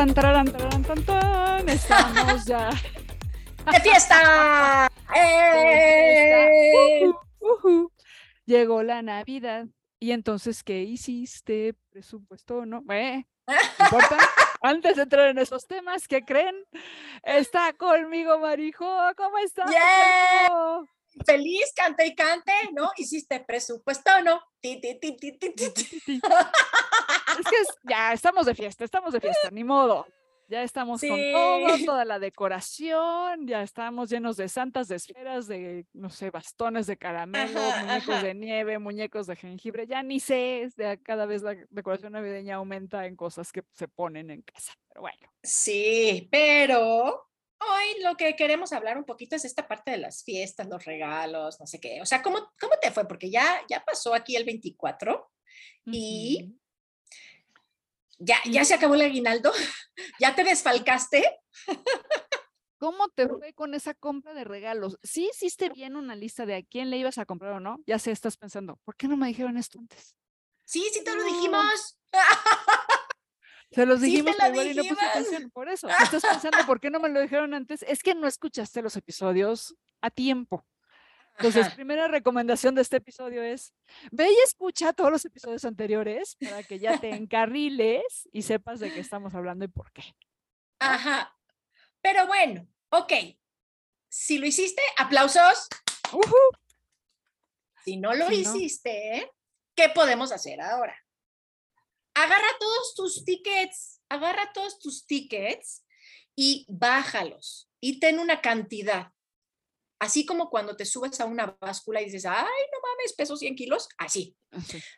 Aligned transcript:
Tan, 0.00 0.14
tan, 0.14 1.04
tan, 1.04 1.68
Estamos 1.68 2.46
ya. 2.46 2.70
¡De 3.70 3.80
fiesta! 3.80 4.88
¡Eh! 5.14 7.02
Llegó 8.46 8.82
la 8.82 9.02
Navidad. 9.02 9.66
Y 9.98 10.12
entonces, 10.12 10.62
¿qué 10.62 10.80
hiciste? 10.84 11.74
¿Presupuesto 11.90 12.64
no? 12.64 12.82
¿Eh? 12.90 13.26
¿Importa? 13.78 14.16
Antes 14.62 14.96
de 14.96 15.02
entrar 15.02 15.28
en 15.28 15.36
esos 15.36 15.66
temas, 15.66 16.08
¿qué 16.08 16.24
creen? 16.24 16.56
Está 17.22 17.74
conmigo 17.74 18.38
Marijo. 18.38 18.88
¿Cómo 19.18 19.36
estás? 19.36 19.70
Feliz, 21.26 21.74
cante 21.76 22.06
y 22.06 22.14
cante, 22.14 22.54
¿no? 22.72 22.90
Hiciste 22.96 23.40
presupuesto, 23.40 24.10
¿no? 24.22 24.40
Ti, 24.62 24.80
ti, 24.80 24.98
ti, 24.98 25.38
es 27.38 27.46
que 27.46 27.90
ya 27.90 28.12
estamos 28.12 28.46
de 28.46 28.54
fiesta, 28.54 28.84
estamos 28.84 29.12
de 29.12 29.20
fiesta, 29.20 29.50
ni 29.50 29.64
modo. 29.64 30.06
Ya 30.48 30.64
estamos 30.64 31.00
con 31.00 31.16
todo, 31.32 31.84
toda 31.86 32.04
la 32.04 32.18
decoración, 32.18 33.46
ya 33.46 33.62
estamos 33.62 34.10
llenos 34.10 34.36
de 34.36 34.48
santas, 34.48 34.88
de 34.88 34.96
esferas, 34.96 35.46
de, 35.46 35.86
no 35.92 36.10
sé, 36.10 36.30
bastones 36.30 36.88
de 36.88 36.96
caramelo, 36.96 37.60
muñecos 37.86 38.20
de 38.20 38.34
nieve, 38.34 38.78
muñecos 38.80 39.28
de 39.28 39.36
jengibre, 39.36 39.86
ya 39.86 40.02
ni 40.02 40.18
sé, 40.18 40.68
cada 41.04 41.26
vez 41.26 41.42
la 41.42 41.54
decoración 41.70 42.14
navideña 42.14 42.56
aumenta 42.56 43.06
en 43.06 43.14
cosas 43.14 43.52
que 43.52 43.62
se 43.74 43.86
ponen 43.86 44.28
en 44.28 44.42
casa, 44.42 44.72
pero 44.88 45.02
bueno. 45.02 45.32
Sí, 45.40 46.26
pero 46.32 47.28
hoy 47.60 48.02
lo 48.02 48.16
que 48.16 48.34
queremos 48.34 48.72
hablar 48.72 48.98
un 48.98 49.04
poquito 49.04 49.36
es 49.36 49.44
esta 49.44 49.68
parte 49.68 49.92
de 49.92 49.98
las 49.98 50.24
fiestas, 50.24 50.66
los 50.66 50.84
regalos, 50.84 51.60
no 51.60 51.66
sé 51.68 51.78
qué. 51.78 52.00
O 52.02 52.06
sea, 52.06 52.22
¿cómo, 52.22 52.50
cómo 52.60 52.74
te 52.82 52.90
fue? 52.90 53.06
Porque 53.06 53.30
ya, 53.30 53.60
ya 53.68 53.84
pasó 53.84 54.14
aquí 54.14 54.34
el 54.34 54.44
24 54.44 55.30
y 55.86 56.56
ya, 58.20 58.36
ya 58.44 58.64
se 58.64 58.74
acabó 58.74 58.94
el 58.94 59.02
aguinaldo, 59.02 59.52
ya 60.20 60.34
te 60.34 60.44
desfalcaste. 60.44 61.24
¿Cómo 62.78 63.08
te 63.08 63.28
fue 63.28 63.52
con 63.52 63.74
esa 63.74 63.92
compra 63.94 64.32
de 64.32 64.44
regalos? 64.44 64.98
¿Sí 65.02 65.28
hiciste 65.30 65.68
bien 65.68 65.96
una 65.96 66.14
lista 66.14 66.46
de 66.46 66.54
a 66.54 66.62
quién 66.62 66.88
le 66.88 66.96
ibas 66.96 67.18
a 67.18 67.26
comprar 67.26 67.52
o 67.52 67.60
no? 67.60 67.78
Ya 67.86 67.98
sé, 67.98 68.10
estás 68.10 68.36
pensando, 68.36 68.78
¿por 68.84 68.96
qué 68.96 69.08
no 69.08 69.16
me 69.16 69.26
dijeron 69.28 69.58
esto 69.58 69.78
antes? 69.78 70.14
Sí, 70.64 70.88
sí 70.92 71.02
te 71.04 71.14
lo 71.14 71.24
dijimos. 71.24 71.98
Se 73.72 73.86
los 73.86 74.00
dijimos, 74.00 74.34
pero 74.38 74.52
igual 74.52 74.70
y 74.70 74.74
no 74.74 74.84
puse 74.84 75.04
atención. 75.04 75.50
Por 75.50 75.68
eso, 75.68 75.88
estás 76.02 76.22
pensando, 76.22 76.58
¿por 76.66 76.80
qué 76.80 76.90
no 76.90 77.00
me 77.00 77.08
lo 77.08 77.20
dijeron 77.20 77.54
antes? 77.54 77.82
Es 77.82 78.02
que 78.02 78.14
no 78.14 78.26
escuchaste 78.26 78.80
los 78.80 78.96
episodios 78.96 79.76
a 80.00 80.10
tiempo. 80.10 80.64
Entonces, 81.40 81.74
primera 81.74 82.06
recomendación 82.06 82.74
de 82.74 82.82
este 82.82 82.98
episodio 82.98 83.42
es, 83.42 83.72
ve 84.10 84.28
y 84.30 84.36
escucha 84.44 84.92
todos 84.92 85.10
los 85.10 85.24
episodios 85.24 85.64
anteriores 85.64 86.36
para 86.36 86.62
que 86.62 86.78
ya 86.78 87.00
te 87.00 87.10
encarriles 87.10 88.28
y 88.32 88.42
sepas 88.42 88.78
de 88.78 88.92
qué 88.92 89.00
estamos 89.00 89.34
hablando 89.34 89.64
y 89.64 89.68
por 89.68 89.90
qué. 89.92 90.02
Ajá. 90.78 91.34
Pero 92.02 92.26
bueno, 92.26 92.68
ok. 92.90 93.12
Si 94.08 94.38
lo 94.38 94.46
hiciste, 94.46 94.82
aplausos. 94.98 95.68
Si 97.84 97.96
no 97.96 98.12
lo 98.12 98.30
hiciste, 98.30 99.32
¿qué 99.74 99.88
podemos 99.88 100.32
hacer 100.32 100.60
ahora? 100.60 100.96
Agarra 102.14 102.48
todos 102.58 102.94
tus 102.94 103.24
tickets, 103.24 104.02
agarra 104.10 104.52
todos 104.52 104.78
tus 104.78 105.06
tickets 105.06 105.86
y 106.36 106.66
bájalos 106.68 107.70
y 107.80 107.98
ten 107.98 108.18
una 108.18 108.42
cantidad. 108.42 109.12
Así 110.00 110.24
como 110.24 110.48
cuando 110.48 110.76
te 110.76 110.86
subes 110.86 111.20
a 111.20 111.26
una 111.26 111.54
báscula 111.60 112.00
y 112.00 112.06
dices, 112.06 112.24
ay, 112.24 112.34
no 112.36 112.78
mames, 112.82 113.12
peso 113.12 113.36
100 113.36 113.54
kilos, 113.54 113.86
así. 113.98 114.34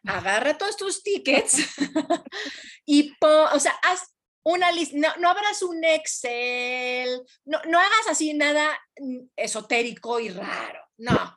Agarra 0.07 0.57
todos 0.57 0.77
tus 0.77 1.03
tickets 1.03 1.57
y, 2.87 3.13
o 3.21 3.59
sea, 3.59 3.73
haz 3.83 4.15
una 4.45 4.71
lista, 4.71 4.97
no, 4.97 5.09
no, 5.17 5.29
abras 5.29 5.61
un 5.63 5.83
Excel, 5.85 7.21
no, 7.45 7.61
no 7.69 7.81
hagas 7.81 8.09
así 8.11 8.33
nada 8.33 8.81
mm, 8.97 9.27
esotérico 9.35 10.21
y 10.21 10.29
raro, 10.29 10.81
no. 10.99 11.37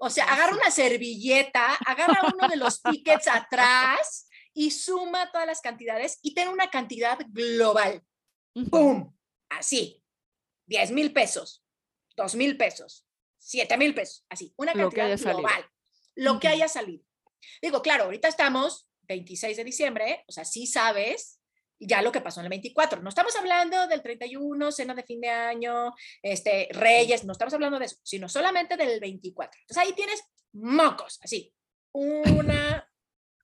O 0.00 0.08
sea, 0.08 0.24
agarra 0.24 0.54
una 0.54 0.70
servilleta, 0.70 1.74
agarra 1.86 2.32
uno 2.34 2.48
de 2.48 2.56
los 2.56 2.82
tickets 2.82 3.28
atrás 3.28 4.26
y 4.54 4.70
suma 4.70 5.30
todas 5.30 5.46
las 5.46 5.60
cantidades 5.60 6.18
y 6.22 6.32
ten 6.32 6.48
una 6.48 6.70
cantidad 6.70 7.18
global. 7.28 8.02
¡Pum! 8.70 9.14
Así. 9.50 9.98
10 10.66 10.92
mil 10.92 11.12
pesos 11.12 11.61
dos 12.16 12.34
mil 12.34 12.56
pesos, 12.56 13.06
siete 13.38 13.76
mil 13.76 13.94
pesos, 13.94 14.24
así, 14.28 14.52
una 14.56 14.72
cantidad 14.72 15.18
global, 15.18 15.66
lo 16.14 16.38
que 16.38 16.48
haya 16.48 16.68
salido. 16.68 17.04
Digo, 17.60 17.82
claro, 17.82 18.04
ahorita 18.04 18.28
estamos 18.28 18.88
26 19.02 19.56
de 19.56 19.64
diciembre, 19.64 20.24
o 20.28 20.32
sea, 20.32 20.44
sí 20.44 20.66
sabes 20.66 21.40
ya 21.84 22.00
lo 22.00 22.12
que 22.12 22.20
pasó 22.20 22.40
en 22.40 22.46
el 22.46 22.50
24. 22.50 23.02
No 23.02 23.08
estamos 23.08 23.34
hablando 23.36 23.86
del 23.88 24.02
31, 24.02 24.70
cena 24.72 24.94
de 24.94 25.02
fin 25.02 25.20
de 25.20 25.28
año, 25.28 25.92
este, 26.22 26.68
Reyes, 26.70 27.24
no 27.24 27.32
estamos 27.32 27.54
hablando 27.54 27.78
de 27.78 27.86
eso, 27.86 27.96
sino 28.02 28.28
solamente 28.28 28.76
del 28.76 29.00
24. 29.00 29.60
Entonces 29.62 29.84
ahí 29.84 29.92
tienes 29.92 30.22
mocos, 30.52 31.18
así, 31.22 31.52
una, 31.92 32.88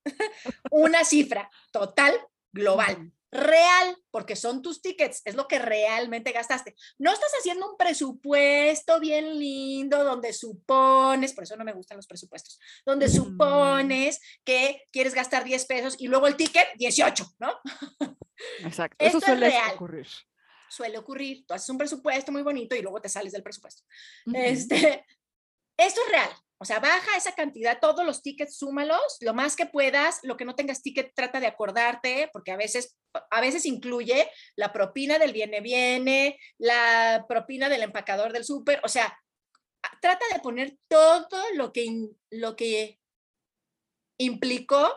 una 0.70 1.04
cifra 1.04 1.50
total 1.72 2.14
global 2.52 3.12
real, 3.30 3.96
porque 4.10 4.36
son 4.36 4.62
tus 4.62 4.80
tickets, 4.80 5.22
es 5.24 5.34
lo 5.34 5.46
que 5.48 5.58
realmente 5.58 6.32
gastaste. 6.32 6.74
No 6.98 7.12
estás 7.12 7.30
haciendo 7.38 7.70
un 7.70 7.76
presupuesto 7.76 9.00
bien 9.00 9.38
lindo 9.38 10.02
donde 10.04 10.32
supones, 10.32 11.32
por 11.34 11.44
eso 11.44 11.56
no 11.56 11.64
me 11.64 11.72
gustan 11.72 11.96
los 11.96 12.06
presupuestos, 12.06 12.58
donde 12.86 13.06
mm. 13.06 13.10
supones 13.10 14.20
que 14.44 14.86
quieres 14.90 15.14
gastar 15.14 15.44
10 15.44 15.66
pesos 15.66 15.96
y 15.98 16.08
luego 16.08 16.26
el 16.26 16.36
ticket 16.36 16.68
18, 16.76 17.26
¿no? 17.38 17.54
Exacto. 18.60 19.04
Eso 19.04 19.20
suele 19.20 19.52
ocurrir. 19.74 20.06
Suele 20.70 20.98
ocurrir. 20.98 21.44
Tú 21.46 21.54
haces 21.54 21.68
un 21.70 21.78
presupuesto 21.78 22.30
muy 22.30 22.42
bonito 22.42 22.76
y 22.76 22.82
luego 22.82 23.00
te 23.00 23.08
sales 23.08 23.32
del 23.32 23.42
presupuesto. 23.42 23.82
Este, 24.34 25.04
esto 25.76 26.00
es 26.06 26.10
real. 26.10 26.30
O 26.60 26.64
sea, 26.64 26.80
baja 26.80 27.16
esa 27.16 27.32
cantidad, 27.32 27.78
todos 27.80 28.04
los 28.04 28.20
tickets, 28.20 28.58
súmalos, 28.58 29.16
lo 29.20 29.32
más 29.32 29.54
que 29.54 29.66
puedas, 29.66 30.18
lo 30.24 30.36
que 30.36 30.44
no 30.44 30.56
tengas 30.56 30.82
ticket, 30.82 31.14
trata 31.14 31.38
de 31.38 31.46
acordarte, 31.46 32.28
porque 32.32 32.50
a 32.50 32.56
veces, 32.56 32.98
a 33.30 33.40
veces 33.40 33.64
incluye 33.64 34.28
la 34.56 34.72
propina 34.72 35.18
del 35.18 35.32
viene 35.32 35.60
viene, 35.60 36.38
la 36.58 37.26
propina 37.28 37.68
del 37.68 37.82
empacador 37.82 38.32
del 38.32 38.44
súper, 38.44 38.80
o 38.82 38.88
sea, 38.88 39.16
trata 40.00 40.24
de 40.32 40.40
poner 40.40 40.76
todo 40.88 41.42
lo 41.54 41.72
que, 41.72 42.08
lo 42.30 42.56
que 42.56 42.98
implicó 44.18 44.92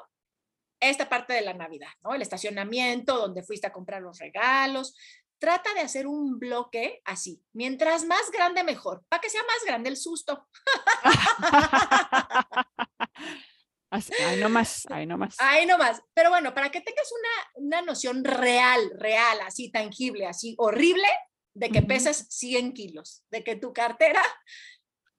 esta 0.80 1.08
parte 1.08 1.34
de 1.34 1.42
la 1.42 1.54
Navidad, 1.54 1.92
¿no? 2.04 2.16
El 2.16 2.24
estacionamiento, 2.24 3.18
donde 3.18 3.44
fuiste 3.44 3.68
a 3.68 3.72
comprar 3.72 4.02
los 4.02 4.18
regalos, 4.18 4.96
trata 5.42 5.74
de 5.74 5.82
hacer 5.82 6.06
un 6.08 6.38
bloque 6.40 7.02
así. 7.04 7.44
Mientras 7.52 8.06
más 8.06 8.32
grande, 8.32 8.64
mejor, 8.64 9.04
para 9.10 9.20
que 9.20 9.30
sea 9.30 9.42
más 9.42 9.66
grande 9.66 9.90
el 9.90 9.98
susto. 9.98 10.48
Ahí 13.94 14.40
nomás, 14.40 14.86
ahí 14.90 15.06
nomás. 15.06 15.36
Ahí 15.38 15.66
nomás. 15.66 16.02
Pero 16.14 16.30
bueno, 16.30 16.54
para 16.54 16.72
que 16.72 16.80
tengas 16.80 17.12
una, 17.12 17.66
una 17.66 17.82
noción 17.82 18.24
real, 18.24 18.90
real, 18.98 19.42
así 19.42 19.70
tangible, 19.70 20.28
así 20.28 20.56
horrible, 20.60 21.10
de 21.54 21.70
que 21.72 21.82
pesas 21.82 22.26
100 22.30 22.72
kilos, 22.72 23.26
de 23.30 23.44
que 23.44 23.58
tu 23.58 23.74
cartera 23.74 24.22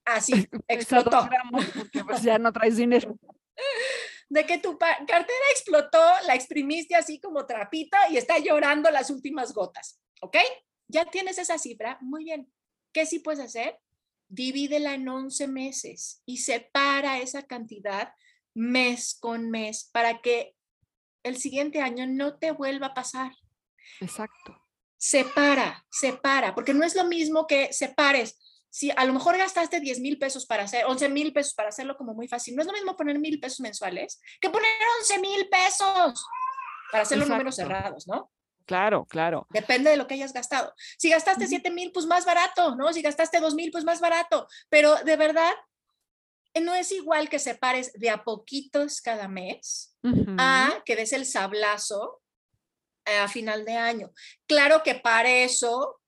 así 0.05 0.33
explotó. 0.67 1.29
Porque 1.51 2.03
pues 2.03 2.23
ya 2.23 2.39
no 2.39 2.51
traes 2.51 2.77
dinero. 2.77 3.15
De 4.29 4.47
que 4.47 4.57
tu 4.57 4.79
cartera 4.79 5.45
explotó, 5.51 6.01
la 6.25 6.33
exprimiste 6.33 6.95
así 6.95 7.19
como 7.19 7.45
trapita 7.45 8.09
y 8.09 8.17
está 8.17 8.39
llorando 8.39 8.89
las 8.89 9.11
últimas 9.11 9.53
gotas. 9.53 10.01
¿Ok? 10.23 10.37
Ya 10.87 11.05
tienes 11.05 11.37
esa 11.37 11.57
cifra. 11.57 11.97
Muy 12.01 12.23
bien. 12.23 12.51
¿Qué 12.93 13.05
sí 13.05 13.19
puedes 13.19 13.41
hacer? 13.41 13.77
Divídela 14.29 14.93
en 14.93 15.07
11 15.07 15.47
meses 15.47 16.21
y 16.25 16.37
separa 16.37 17.19
esa 17.19 17.43
cantidad 17.43 18.13
mes 18.53 19.17
con 19.19 19.49
mes 19.49 19.89
para 19.91 20.21
que 20.21 20.55
el 21.23 21.37
siguiente 21.37 21.81
año 21.81 22.07
no 22.07 22.37
te 22.37 22.51
vuelva 22.51 22.87
a 22.87 22.93
pasar. 22.93 23.33
Exacto. 23.99 24.59
Separa, 24.97 25.85
separa, 25.91 26.55
porque 26.55 26.73
no 26.73 26.85
es 26.85 26.95
lo 26.95 27.03
mismo 27.05 27.45
que 27.47 27.73
separes 27.73 28.39
si 28.69 28.89
a 28.89 29.05
lo 29.05 29.13
mejor 29.13 29.37
gastaste 29.37 29.79
10 29.79 29.99
mil 29.99 30.17
pesos 30.17 30.47
para 30.47 30.63
hacer, 30.63 30.85
11 30.85 31.09
mil 31.09 31.31
pesos 31.31 31.53
para 31.53 31.69
hacerlo 31.69 31.95
como 31.95 32.15
muy 32.15 32.27
fácil, 32.27 32.55
no 32.55 32.63
es 32.63 32.67
lo 32.67 32.73
mismo 32.73 32.95
poner 32.97 33.19
mil 33.19 33.39
pesos 33.39 33.59
mensuales 33.59 34.19
que 34.41 34.49
poner 34.49 34.71
11 35.01 35.19
mil 35.19 35.47
pesos 35.47 36.25
para 36.91 37.03
hacer 37.03 37.19
los 37.19 37.29
números 37.29 37.55
cerrados, 37.55 38.07
¿no? 38.07 38.31
Claro, 38.65 39.05
claro. 39.05 39.47
Depende 39.49 39.89
de 39.89 39.97
lo 39.97 40.07
que 40.07 40.15
hayas 40.15 40.33
gastado. 40.33 40.73
Si 40.97 41.09
gastaste 41.09 41.47
7 41.47 41.71
mil, 41.71 41.91
pues 41.91 42.05
más 42.05 42.25
barato, 42.25 42.75
¿no? 42.75 42.93
Si 42.93 43.01
gastaste 43.01 43.39
2 43.39 43.55
mil, 43.55 43.71
pues 43.71 43.83
más 43.83 43.99
barato. 43.99 44.47
Pero 44.69 44.95
de 45.03 45.15
verdad, 45.15 45.53
no 46.61 46.75
es 46.75 46.91
igual 46.91 47.29
que 47.29 47.39
separes 47.39 47.91
de 47.93 48.09
a 48.09 48.23
poquitos 48.23 49.01
cada 49.01 49.27
mes 49.27 49.97
a 50.37 50.81
que 50.85 50.95
des 50.95 51.13
el 51.13 51.25
sablazo 51.25 52.21
a 53.05 53.27
final 53.27 53.65
de 53.65 53.73
año. 53.73 54.11
Claro 54.47 54.83
que 54.83 54.95
para 54.95 55.29
eso 55.29 55.99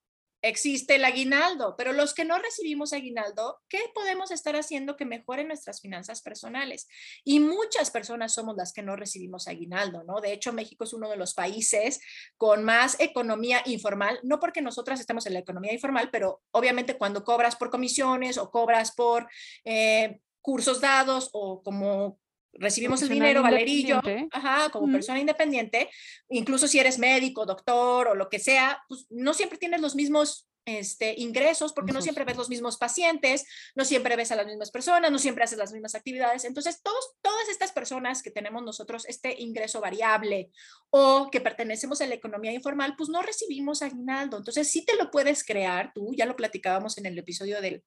existe 0.46 0.96
el 0.96 1.06
aguinaldo, 1.06 1.76
pero 1.76 1.92
los 1.92 2.14
que 2.14 2.24
no 2.24 2.38
recibimos 2.38 2.94
aguinaldo, 2.94 3.60
¿qué 3.68 3.80
podemos 3.96 4.30
estar 4.30 4.56
haciendo 4.56 4.96
que 4.96 5.04
mejore 5.04 5.44
nuestras 5.44 5.82
finanzas 5.82 6.22
personales? 6.22 6.88
Y 7.24 7.40
muchas 7.40 7.90
personas 7.90 8.34
somos 8.34 8.56
las 8.56 8.72
que 8.72 8.84
no 8.84 8.96
recibimos 8.96 9.48
aguinaldo, 9.48 10.04
¿no? 10.04 10.22
De 10.22 10.34
hecho, 10.34 10.54
México 10.54 10.84
es 10.84 10.94
uno 10.94 11.10
de 11.10 11.18
los 11.18 11.34
países 11.34 12.00
con 12.38 12.64
más 12.64 12.96
economía 13.00 13.64
informal, 13.66 14.20
no 14.22 14.40
porque 14.40 14.62
nosotras 14.62 15.00
estemos 15.00 15.26
en 15.26 15.34
la 15.34 15.40
economía 15.40 15.74
informal, 15.74 16.10
pero 16.12 16.44
obviamente 16.52 16.98
cuando 16.98 17.24
cobras 17.24 17.56
por 17.56 17.72
comisiones 17.72 18.38
o 18.38 18.52
cobras 18.52 18.94
por 18.94 19.28
eh, 19.64 20.20
cursos 20.42 20.80
dados 20.80 21.32
o 21.34 21.64
como 21.64 22.20
recibimos 22.56 23.02
el 23.02 23.10
dinero, 23.10 23.42
Valerillo, 23.42 24.02
ajá, 24.32 24.70
como 24.70 24.92
persona 24.92 25.20
independiente, 25.20 25.90
incluso 26.30 26.68
si 26.68 26.80
eres 26.80 27.00
médico, 27.00 27.46
doctor 27.46 28.08
o 28.08 28.16
lo 28.16 28.30
que 28.30 28.40
sea, 28.40 28.82
pues 28.88 29.06
no 29.10 29.34
siempre 29.34 29.58
tienes 29.58 29.82
los 29.82 29.96
mismos 29.96 30.48
este, 30.66 31.14
ingresos, 31.18 31.74
porque 31.74 31.94
no 31.94 32.02
siempre 32.02 32.26
ves 32.26 32.38
los 32.38 32.50
mismos 32.50 32.78
pacientes, 32.78 33.46
no 33.76 33.86
siempre 33.86 34.16
ves 34.16 34.32
a 34.32 34.36
las 34.36 34.48
mismas 34.48 34.72
personas, 34.72 35.12
no 35.12 35.20
siempre 35.20 35.44
haces 35.44 35.60
las 35.60 35.72
mismas 35.72 35.94
actividades. 35.94 36.44
Entonces, 36.44 36.82
todos, 36.82 37.14
todas 37.22 37.50
estas 37.50 37.72
personas 37.72 38.24
que 38.24 38.32
tenemos 38.32 38.64
nosotros 38.64 39.06
este 39.08 39.40
ingreso 39.40 39.80
variable 39.80 40.50
o 40.90 41.30
que 41.32 41.40
pertenecemos 41.40 42.02
a 42.02 42.08
la 42.08 42.16
economía 42.16 42.52
informal, 42.52 42.96
pues 42.98 43.10
no 43.10 43.22
recibimos 43.22 43.84
aguinaldo. 43.84 44.38
Entonces, 44.38 44.72
sí 44.72 44.84
te 44.84 44.96
lo 44.96 45.12
puedes 45.12 45.44
crear 45.44 45.92
tú, 45.94 46.14
ya 46.16 46.26
lo 46.26 46.36
platicábamos 46.36 46.98
en 46.98 47.06
el 47.06 47.18
episodio 47.18 47.62
del, 47.62 47.84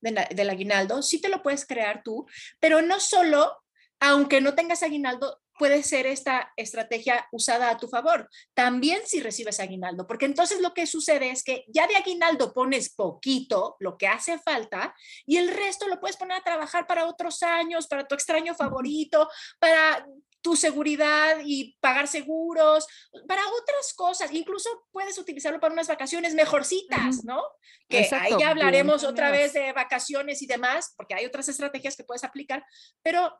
del 0.00 0.50
aguinaldo, 0.50 1.02
sí 1.02 1.20
te 1.20 1.30
lo 1.30 1.42
puedes 1.42 1.64
crear 1.64 2.02
tú, 2.02 2.26
pero 2.60 2.82
no 2.82 3.00
solo 3.00 3.56
aunque 4.00 4.40
no 4.40 4.54
tengas 4.54 4.82
aguinaldo, 4.82 5.40
puede 5.58 5.82
ser 5.82 6.06
esta 6.06 6.52
estrategia 6.56 7.26
usada 7.32 7.70
a 7.70 7.76
tu 7.76 7.88
favor. 7.88 8.30
También 8.54 9.00
si 9.04 9.20
recibes 9.20 9.60
aguinaldo, 9.60 10.06
porque 10.06 10.24
entonces 10.24 10.60
lo 10.60 10.72
que 10.72 10.86
sucede 10.86 11.30
es 11.30 11.42
que 11.42 11.64
ya 11.68 11.86
de 11.86 11.96
aguinaldo 11.96 12.54
pones 12.54 12.94
poquito, 12.94 13.76
lo 13.80 13.98
que 13.98 14.06
hace 14.06 14.38
falta, 14.38 14.94
y 15.26 15.36
el 15.36 15.48
resto 15.48 15.88
lo 15.88 16.00
puedes 16.00 16.16
poner 16.16 16.38
a 16.38 16.44
trabajar 16.44 16.86
para 16.86 17.06
otros 17.06 17.42
años, 17.42 17.88
para 17.88 18.06
tu 18.06 18.14
extraño 18.14 18.54
favorito, 18.54 19.28
para 19.58 20.06
tu 20.40 20.54
seguridad 20.54 21.38
y 21.44 21.76
pagar 21.80 22.06
seguros, 22.06 22.86
para 23.26 23.42
otras 23.48 23.92
cosas. 23.94 24.32
Incluso 24.32 24.70
puedes 24.92 25.18
utilizarlo 25.18 25.58
para 25.58 25.72
unas 25.72 25.88
vacaciones 25.88 26.34
mejorcitas, 26.34 27.24
¿no? 27.24 27.42
Que 27.88 28.08
ahí 28.12 28.32
ya 28.38 28.50
hablaremos 28.50 29.02
otra 29.02 29.32
vez 29.32 29.52
de 29.52 29.72
vacaciones 29.72 30.40
y 30.40 30.46
demás, 30.46 30.94
porque 30.96 31.14
hay 31.14 31.26
otras 31.26 31.48
estrategias 31.48 31.96
que 31.96 32.04
puedes 32.04 32.22
aplicar, 32.22 32.64
pero 33.02 33.36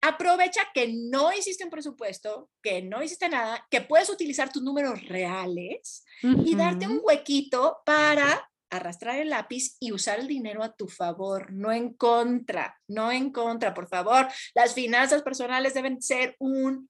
aprovecha 0.00 0.62
que 0.72 0.92
no 0.92 1.32
hiciste 1.32 1.64
un 1.64 1.70
presupuesto, 1.70 2.50
que 2.62 2.82
no 2.82 3.02
hiciste 3.02 3.28
nada, 3.28 3.66
que 3.70 3.80
puedes 3.80 4.08
utilizar 4.08 4.50
tus 4.52 4.62
números 4.62 5.06
reales 5.06 6.04
y 6.22 6.54
darte 6.54 6.86
un 6.86 7.00
huequito 7.02 7.78
para 7.84 8.50
arrastrar 8.70 9.18
el 9.18 9.30
lápiz 9.30 9.76
y 9.80 9.92
usar 9.92 10.20
el 10.20 10.28
dinero 10.28 10.62
a 10.62 10.72
tu 10.72 10.86
favor, 10.86 11.52
no 11.52 11.72
en 11.72 11.92
contra, 11.94 12.78
no 12.88 13.10
en 13.10 13.30
contra, 13.32 13.74
por 13.74 13.88
favor. 13.88 14.28
Las 14.54 14.74
finanzas 14.74 15.22
personales 15.22 15.74
deben 15.74 16.00
ser 16.00 16.36
un 16.38 16.88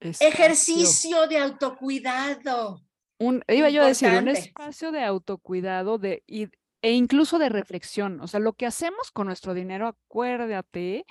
ejercicio 0.00 1.26
de 1.26 1.38
autocuidado. 1.38 2.82
Un, 3.18 3.42
iba 3.48 3.70
yo 3.70 3.82
a 3.82 3.86
decir, 3.86 4.10
un 4.10 4.28
espacio 4.28 4.92
de 4.92 5.02
autocuidado 5.02 5.98
de, 5.98 6.22
e 6.26 6.92
incluso 6.92 7.38
de 7.38 7.48
reflexión. 7.48 8.20
O 8.20 8.28
sea, 8.28 8.40
lo 8.40 8.52
que 8.52 8.66
hacemos 8.66 9.10
con 9.10 9.26
nuestro 9.26 9.54
dinero, 9.54 9.88
acuérdate 9.88 11.06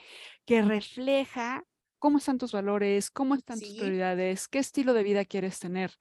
que 0.45 0.61
refleja 0.61 1.63
cómo 1.99 2.19
están 2.19 2.37
tus 2.37 2.51
valores, 2.51 3.09
cómo 3.09 3.33
están 3.33 3.59
tus 3.59 3.73
prioridades, 3.73 4.47
qué 4.47 4.59
estilo 4.59 4.93
de 4.93 5.01
vida 5.01 5.25
quieres 5.25 5.59
tener. 5.59 5.91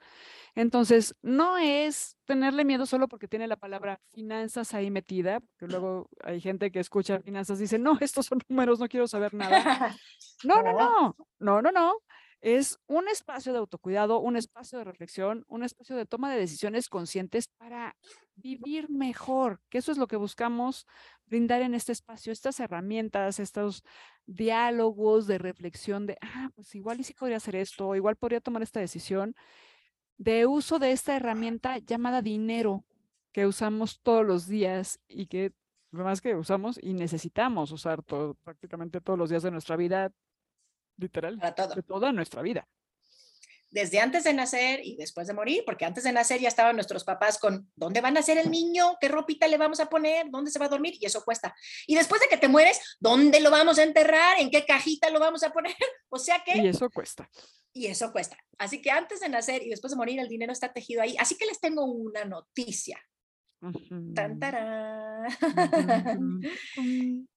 Entonces, 0.55 1.15
no 1.23 1.57
es 1.57 2.19
tenerle 2.27 2.65
miedo 2.65 2.85
solo 2.85 3.09
porque 3.09 3.27
tiene 3.27 3.49
la 3.49 3.57
palabra 3.57 3.99
finanzas 4.13 4.75
ahí 4.75 4.91
metida, 4.91 5.41
porque 5.41 5.67
luego 5.81 6.11
hay 6.23 6.43
gente 6.43 6.71
que 6.71 6.81
escucha 6.81 7.21
finanzas 7.21 7.59
y 7.59 7.63
dice, 7.63 7.79
no, 7.79 7.97
estos 8.01 8.27
son 8.27 8.41
números, 8.49 8.81
no 8.81 8.89
quiero 8.89 9.09
saber 9.09 9.35
nada. 9.35 9.97
No, 10.45 10.63
no, 10.63 10.73
no, 10.75 11.17
no, 11.39 11.63
no, 11.63 11.73
no. 11.73 11.95
Es 12.43 12.79
un 12.87 13.09
espacio 13.09 13.55
de 13.55 13.61
autocuidado, 13.61 14.19
un 14.19 14.37
espacio 14.37 14.77
de 14.77 14.85
reflexión, 14.85 15.47
un 15.49 15.63
espacio 15.63 15.97
de 15.97 16.05
toma 16.05 16.31
de 16.31 16.39
decisiones 16.39 16.91
conscientes 16.91 17.49
para 17.49 17.97
vivir 18.37 18.91
mejor, 18.91 19.61
que 19.69 19.79
eso 19.79 19.93
es 19.93 19.99
lo 19.99 20.07
que 20.07 20.17
buscamos 20.17 20.87
brindar 21.27 21.63
en 21.63 21.75
este 21.75 21.93
espacio, 21.93 22.33
estas 22.33 22.61
herramientas, 22.61 23.39
estos 23.39 23.83
diálogos 24.27 25.27
de 25.27 25.39
reflexión 25.39 26.07
de, 26.07 26.19
ah, 26.21 26.51
pues 26.55 26.75
igual 26.75 27.01
y 27.01 27.05
sí 27.05 27.15
podría 27.15 27.39
hacer 27.39 27.57
esto, 27.57 27.95
igual 27.95 28.17
podría 28.17 28.41
tomar 28.41 28.63
esta 28.63 28.81
decisión, 28.81 29.35
de 30.17 30.47
uso 30.47 30.79
de 30.79 30.93
esta 30.93 31.17
herramienta 31.17 31.79
llamada 31.79 32.23
dinero, 32.23 32.85
que 33.33 33.47
usamos 33.47 34.01
todos 34.01 34.25
los 34.25 34.47
días 34.47 35.01
y 35.09 35.27
que 35.27 35.53
más 35.91 36.21
que 36.21 36.35
usamos 36.35 36.79
y 36.83 36.93
necesitamos 36.93 37.73
usar 37.73 38.03
todo, 38.03 38.35
prácticamente 38.35 39.01
todos 39.01 39.19
los 39.19 39.31
días 39.31 39.43
de 39.43 39.51
nuestra 39.51 39.77
vida, 39.77 40.13
literal, 40.97 41.39
de 41.39 41.83
toda 41.83 42.13
nuestra 42.13 42.43
vida 42.43 42.69
desde 43.75 43.99
antes 43.99 44.23
de 44.23 44.33
nacer 44.33 44.79
y 44.85 44.95
después 44.95 45.27
de 45.27 45.35
morir, 45.35 45.65
porque 45.67 45.85
antes 45.85 46.05
de 46.05 46.13
nacer 46.13 46.41
ya 46.41 46.47
estaban 46.47 46.77
nuestros 46.77 47.03
papás 47.03 47.39
con 47.39 47.69
dónde 47.75 48.01
va 48.01 48.07
a 48.07 48.13
nacer 48.13 48.39
el 48.39 48.49
niño, 48.49 48.97
qué 49.01 49.09
ropita 49.09 49.49
le 49.49 49.59
vamos 49.59 49.81
a 49.81 49.87
poner, 49.87 50.31
dónde 50.31 50.53
se 50.53 50.61
va 50.61 50.67
a 50.67 50.69
dormir, 50.69 50.95
y 51.01 51.07
eso 51.07 51.25
cuesta. 51.25 51.53
Y 51.89 51.97
después 51.97 52.21
de 52.21 52.29
que 52.29 52.37
te 52.37 52.47
mueres, 52.47 52.81
¿dónde 53.01 53.41
lo 53.41 53.51
vamos 53.51 53.81
a 53.81 53.83
enterrar? 53.83 54.39
¿En 54.39 54.53
qué 54.53 54.65
cajita 54.65 55.11
lo 55.11 55.19
vamos 55.19 55.43
a 55.43 55.51
poner? 55.51 55.75
O 56.09 56.19
sea 56.21 56.45
que... 56.45 56.57
Y 56.57 56.69
eso 56.69 56.89
cuesta. 56.91 57.29
Y 57.73 57.87
eso 57.87 58.13
cuesta. 58.13 58.39
Así 58.57 58.81
que 58.81 58.93
antes 58.93 59.19
de 59.19 59.29
nacer 59.29 59.65
y 59.65 59.71
después 59.71 59.91
de 59.91 59.97
morir, 59.97 60.21
el 60.21 60.29
dinero 60.29 60.53
está 60.53 60.73
tejido 60.73 61.03
ahí. 61.03 61.17
Así 61.19 61.37
que 61.37 61.47
les 61.47 61.59
tengo 61.59 61.87
una 61.87 62.25
noticia. 62.25 63.05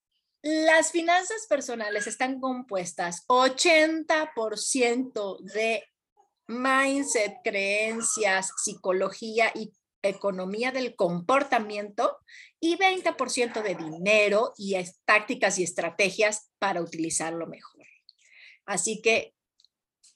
Las 0.43 0.91
finanzas 0.91 1.47
personales 1.49 2.05
están 2.05 2.39
compuestas 2.39 3.25
80% 3.27 5.41
de 5.41 5.83
mindset, 6.47 7.37
creencias, 7.43 8.51
psicología 8.63 9.51
y 9.53 9.71
economía 10.01 10.71
del 10.71 10.95
comportamiento 10.95 12.17
y 12.59 12.77
20% 12.77 13.61
de 13.61 13.75
dinero 13.75 14.53
y 14.57 14.75
tácticas 15.05 15.59
y 15.59 15.63
estrategias 15.63 16.51
para 16.59 16.81
utilizarlo 16.81 17.47
mejor. 17.47 17.85
Así 18.65 19.01
que 19.01 19.33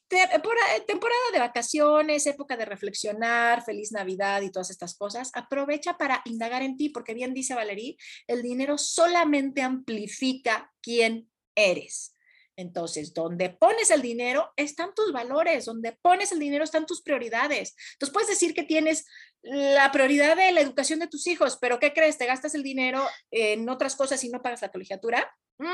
temporada 0.08 1.30
de 1.32 1.38
vacaciones, 1.38 2.26
época 2.26 2.56
de 2.56 2.66
reflexionar, 2.66 3.64
feliz 3.64 3.92
Navidad 3.92 4.42
y 4.42 4.52
todas 4.52 4.70
estas 4.70 4.94
cosas, 4.94 5.30
aprovecha 5.32 5.96
para 5.96 6.20
indagar 6.26 6.62
en 6.62 6.76
ti, 6.76 6.90
porque 6.90 7.14
bien 7.14 7.32
dice 7.32 7.54
Valerie, 7.54 7.96
el 8.26 8.42
dinero 8.42 8.76
solamente 8.76 9.62
amplifica 9.62 10.70
quién 10.82 11.30
eres. 11.54 12.14
Entonces, 12.56 13.14
donde 13.14 13.50
pones 13.50 13.90
el 13.90 14.02
dinero 14.02 14.52
están 14.56 14.94
tus 14.94 15.12
valores, 15.12 15.64
donde 15.64 15.92
pones 15.92 16.32
el 16.32 16.38
dinero 16.38 16.64
están 16.64 16.86
tus 16.86 17.02
prioridades. 17.02 17.74
Entonces, 17.94 18.12
puedes 18.12 18.28
decir 18.28 18.54
que 18.54 18.62
tienes 18.62 19.06
la 19.42 19.90
prioridad 19.90 20.36
de 20.36 20.52
la 20.52 20.60
educación 20.60 21.00
de 21.00 21.08
tus 21.08 21.26
hijos, 21.26 21.58
pero 21.60 21.78
¿qué 21.78 21.92
crees? 21.92 22.18
¿Te 22.18 22.26
gastas 22.26 22.54
el 22.54 22.62
dinero 22.62 23.06
en 23.30 23.68
otras 23.68 23.96
cosas 23.96 24.22
y 24.24 24.28
no 24.28 24.42
pagas 24.42 24.62
la 24.62 24.70
colegiatura? 24.70 25.34
Mm, 25.58 25.66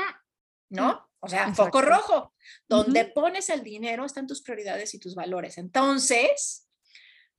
¿No? 0.69 0.93
Mm, 0.93 1.05
o 1.19 1.27
sea, 1.27 1.53
foco 1.53 1.81
rojo. 1.81 2.33
Donde 2.67 3.05
pones 3.05 3.49
el 3.49 3.63
dinero 3.63 4.05
están 4.05 4.27
tus 4.27 4.41
prioridades 4.41 4.93
y 4.93 4.99
tus 4.99 5.15
valores. 5.15 5.57
Entonces, 5.57 6.67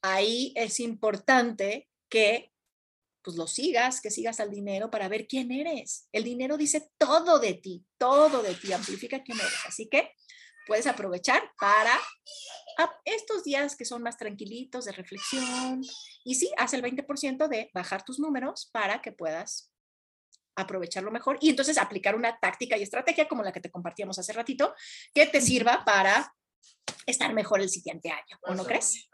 ahí 0.03 0.53
es 0.57 0.81
importante 0.81 1.89
que 2.09 2.53
pues 3.23 3.37
lo 3.37 3.47
sigas, 3.47 4.01
que 4.01 4.11
sigas 4.11 4.41
al 4.41 4.51
dinero 4.51 4.91
para 4.91 5.09
ver 5.09 5.27
quién 5.27 5.51
eres. 5.53 6.09
El 6.13 6.25
dinero 6.25 6.57
dice 6.57 6.91
todo 6.99 7.39
de 7.39 7.55
ti, 7.55 7.85
todo 7.99 8.43
de 8.43 8.55
ti, 8.55 8.73
amplifica 8.73 9.23
quién 9.23 9.39
eres. 9.39 9.67
Así 9.67 9.89
que 9.89 10.13
puedes 10.67 10.87
aprovechar 10.87 11.53
para 11.59 11.99
estos 13.05 13.45
días 13.45 13.77
que 13.77 13.85
son 13.85 14.03
más 14.03 14.17
tranquilitos 14.17 14.85
de 14.85 14.93
reflexión 14.93 15.83
y 16.25 16.35
sí, 16.35 16.51
haz 16.57 16.73
el 16.75 16.83
20% 16.83 17.49
de 17.49 17.71
bajar 17.75 18.05
tus 18.05 18.19
números 18.19 18.71
para 18.73 19.03
que 19.03 19.13
puedas 19.13 19.71
aprovecharlo 20.57 21.11
mejor 21.11 21.39
y 21.41 21.51
entonces 21.51 21.79
aplicar 21.79 22.15
una 22.15 22.39
táctica 22.39 22.77
y 22.77 22.83
estrategia 22.83 23.29
como 23.29 23.43
la 23.43 23.53
que 23.53 23.61
te 23.61 23.71
compartíamos 23.71 24.19
hace 24.19 24.33
ratito 24.33 24.75
que 25.15 25.27
te 25.27 25.41
sirva 25.41 25.85
para 25.85 26.35
estar 27.07 27.33
mejor 27.33 27.61
el 27.61 27.69
siguiente 27.69 28.11
año, 28.11 28.39
¿o 28.43 28.55
no 28.55 28.65
crees? 28.65 29.09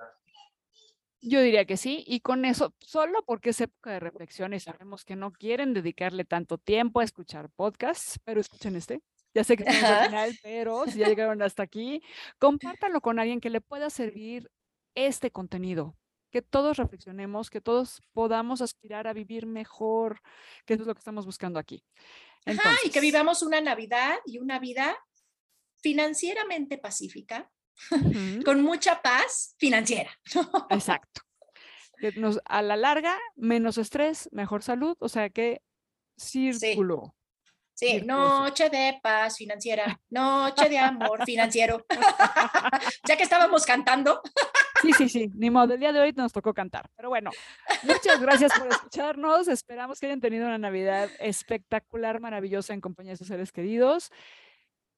Yo 1.23 1.41
diría 1.41 1.65
que 1.65 1.77
sí, 1.77 2.05
y 2.07 2.21
con 2.21 2.45
eso, 2.45 2.75
solo 2.79 3.25
porque 3.25 3.51
es 3.51 3.61
época 3.61 3.93
de 3.93 4.01
reflexión 4.01 4.53
y 4.55 4.61
sabemos 4.61 5.05
que 5.05 5.17
no 5.17 5.33
quieren 5.33 5.75
dedicarle 5.75 6.25
tanto 6.25 6.59
tiempo 6.59 7.01
a 7.01 7.05
escuchar 7.05 7.51
podcasts, 7.51 8.21
pero 8.25 8.41
escuchen 8.41 8.77
este. 8.77 9.01
Ya 9.35 9.45
sé 9.45 9.57
que 9.57 9.65
estamos 9.65 9.83
al 9.91 10.07
final, 10.07 10.39
pero 10.43 10.85
si 10.87 10.99
ya 10.99 11.09
llegaron 11.09 11.43
hasta 11.43 11.63
aquí, 11.63 12.03
compártanlo 12.39 13.01
con 13.01 13.19
alguien 13.19 13.41
que 13.41 13.51
le 13.51 13.61
pueda 13.61 13.91
servir 13.91 14.51
este 14.95 15.31
contenido, 15.31 15.97
que 16.31 16.43
todos 16.43 16.79
reflexionemos, 16.79 17.51
que 17.51 17.61
todos 17.61 18.01
podamos 18.13 18.63
aspirar 18.63 19.07
a 19.07 19.13
vivir 19.13 19.47
mejor, 19.47 20.21
que 20.65 20.75
eso 20.75 20.85
es 20.85 20.87
lo 20.87 20.95
que 20.95 21.01
estamos 21.01 21.27
buscando 21.27 21.59
aquí. 21.59 21.85
Ajá, 22.47 22.77
y 22.85 22.91
que 22.91 23.01
vivamos 23.01 23.43
una 23.43 23.61
Navidad 23.61 24.17
y 24.25 24.39
una 24.39 24.59
vida 24.59 24.97
financieramente 25.83 26.79
pacífica, 26.79 27.51
con 28.45 28.62
mucha 28.62 29.00
paz 29.02 29.54
financiera. 29.59 30.11
Exacto. 30.71 31.23
Que 31.99 32.12
nos, 32.12 32.40
a 32.45 32.62
la 32.62 32.76
larga, 32.76 33.18
menos 33.37 33.78
estrés, 33.78 34.28
mejor 34.33 34.62
salud, 34.62 34.97
o 35.00 35.09
sea 35.09 35.30
que 35.30 35.62
círculo. 36.16 37.14
Sí. 37.75 38.00
noche 38.00 38.71
de 38.71 38.99
paz 39.02 39.37
financiera, 39.37 40.00
noche 40.11 40.68
de 40.68 40.78
amor 40.78 41.25
financiero. 41.25 41.85
ya 43.06 43.16
que 43.16 43.23
estábamos 43.23 43.66
cantando. 43.66 44.23
sí, 44.80 44.92
sí, 44.95 45.09
sí, 45.09 45.30
ni 45.35 45.50
modo, 45.50 45.75
el 45.75 45.80
día 45.80 45.92
de 45.92 46.00
hoy 46.00 46.12
nos 46.12 46.33
tocó 46.33 46.54
cantar. 46.54 46.90
Pero 46.97 47.11
bueno, 47.11 47.30
muchas 47.83 48.21
gracias 48.21 48.59
por 48.59 48.68
escucharnos. 48.68 49.49
Esperamos 49.49 50.00
que 50.00 50.06
hayan 50.06 50.21
tenido 50.21 50.47
una 50.47 50.59
Navidad 50.59 51.11
espectacular, 51.18 52.21
maravillosa 52.21 52.73
en 52.73 52.80
compañía 52.80 53.12
de 53.12 53.18
sus 53.18 53.28
seres 53.28 53.52
queridos. 53.52 54.11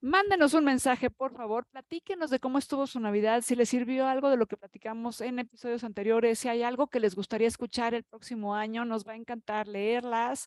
Mándenos 0.00 0.54
un 0.54 0.64
mensaje, 0.64 1.10
por 1.10 1.34
favor, 1.34 1.66
platíquenos 1.66 2.30
de 2.30 2.38
cómo 2.38 2.58
estuvo 2.58 2.86
su 2.86 3.00
Navidad, 3.00 3.42
si 3.42 3.56
les 3.56 3.68
sirvió 3.68 4.06
algo 4.06 4.30
de 4.30 4.36
lo 4.36 4.46
que 4.46 4.56
platicamos 4.56 5.20
en 5.20 5.40
episodios 5.40 5.82
anteriores, 5.82 6.38
si 6.38 6.48
hay 6.48 6.62
algo 6.62 6.86
que 6.86 7.00
les 7.00 7.16
gustaría 7.16 7.48
escuchar 7.48 7.94
el 7.94 8.04
próximo 8.04 8.54
año, 8.54 8.84
nos 8.84 9.04
va 9.04 9.14
a 9.14 9.16
encantar 9.16 9.66
leerlas. 9.66 10.46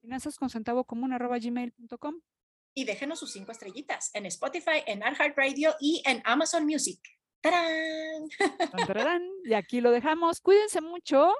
Finanzas 0.00 0.36
con 0.36 0.48
centavo 0.48 0.84
común 0.84 1.12
arroba 1.12 1.38
gmail.com. 1.38 2.20
Y 2.74 2.84
déjenos 2.84 3.18
sus 3.18 3.32
cinco 3.32 3.52
estrellitas 3.52 4.10
en 4.14 4.26
Spotify, 4.26 4.82
en 4.86 5.02
Radio 5.34 5.74
y 5.80 6.02
en 6.06 6.22
Amazon 6.24 6.64
Music. 6.64 7.00
¡Tarán! 7.40 8.28
Y 9.44 9.54
aquí 9.54 9.80
lo 9.80 9.90
dejamos. 9.90 10.40
Cuídense 10.40 10.80
mucho. 10.80 11.32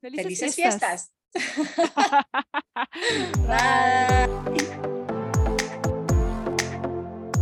Felices, 0.00 0.54
fiestas. 0.54 1.12
Bye. 3.46 4.97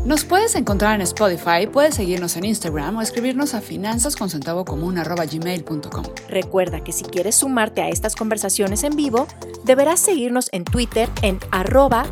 Nos 0.07 0.25
puedes 0.25 0.55
encontrar 0.55 0.95
en 0.95 1.01
Spotify, 1.01 1.67
puedes 1.67 1.97
seguirnos 1.97 2.37
en 2.37 2.45
Instagram 2.45 2.97
o 2.97 3.03
escribirnos 3.03 3.55
a 3.55 3.61
finanzasconcentavocomún.gmail.com. 3.61 6.05
Recuerda 6.29 6.85
que 6.85 6.93
si 6.93 7.03
quieres 7.03 7.35
sumarte 7.35 7.83
a 7.83 7.89
estas 7.89 8.15
conversaciones 8.15 8.85
en 8.85 8.95
vivo, 8.95 9.27
deberás 9.65 9.99
seguirnos 9.99 10.49
en 10.53 10.63
Twitter 10.63 11.09
en 11.23 11.41
arroba 11.51 12.07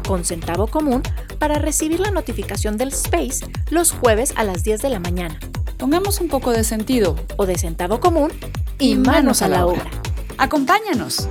común 0.72 1.04
para 1.38 1.60
recibir 1.60 2.00
la 2.00 2.10
notificación 2.10 2.78
del 2.78 2.88
space 2.88 3.46
los 3.70 3.92
jueves 3.92 4.32
a 4.34 4.42
las 4.42 4.64
10 4.64 4.82
de 4.82 4.88
la 4.88 4.98
mañana. 4.98 5.38
Pongamos 5.78 6.20
un 6.20 6.26
poco 6.26 6.50
de 6.50 6.64
sentido 6.64 7.14
o 7.36 7.46
de 7.46 7.56
centavo 7.56 8.00
común 8.00 8.32
y, 8.80 8.96
manos, 8.96 9.40
a 9.40 9.46
la 9.46 9.66
obra. 9.66 9.88
Acompáñanos. 10.36 11.28